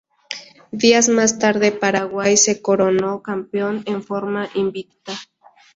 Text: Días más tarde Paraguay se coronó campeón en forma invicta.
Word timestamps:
Días 0.71 1.09
más 1.09 1.37
tarde 1.37 1.71
Paraguay 1.71 2.35
se 2.35 2.59
coronó 2.59 3.21
campeón 3.21 3.83
en 3.85 4.01
forma 4.01 4.49
invicta. 4.55 5.13